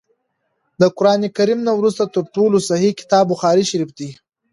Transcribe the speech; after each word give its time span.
د 0.81 0.83
قران 0.97 1.21
کريم 1.37 1.59
نه 1.67 1.73
وروسته 1.79 2.03
تر 2.15 2.23
ټولو 2.35 2.57
صحيح 2.69 2.91
کتاب 3.01 3.25
بخاري 3.33 3.63
شريف 3.71 3.89
دی 3.99 4.09